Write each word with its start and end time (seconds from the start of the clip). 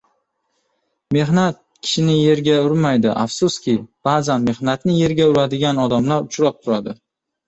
Mehnat 1.17 1.57
kishini 1.87 2.15
yerga 2.19 2.55
urmaydi; 2.69 3.09
afsuski, 3.23 3.75
ba’zan 4.09 4.47
mehnatni 4.51 4.95
yerga 5.01 5.29
uradigan 5.35 5.83
odamlar 5.85 6.27
uchrab 6.31 6.59
turadi. 6.65 6.97